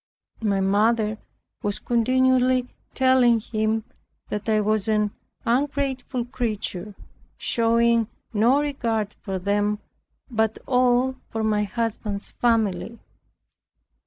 [0.41, 1.19] My mother
[1.61, 3.83] was continually telling him
[4.29, 5.11] that I was an
[5.45, 6.95] ungrateful creature,
[7.37, 9.77] showing no regard for them,
[10.27, 12.97] but all for my husband's family.